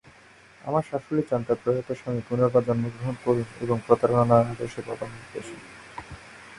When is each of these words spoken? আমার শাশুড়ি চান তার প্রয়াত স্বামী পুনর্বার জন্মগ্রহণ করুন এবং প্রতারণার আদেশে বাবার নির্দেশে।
আমার 0.61 0.83
শাশুড়ি 0.89 1.23
চান 1.29 1.41
তার 1.47 1.57
প্রয়াত 1.63 1.89
স্বামী 1.99 2.21
পুনর্বার 2.29 2.63
জন্মগ্রহণ 2.67 3.15
করুন 3.23 3.47
এবং 3.63 3.77
প্রতারণার 3.87 4.49
আদেশে 4.51 4.81
বাবার 4.87 5.09
নির্দেশে। 5.15 5.55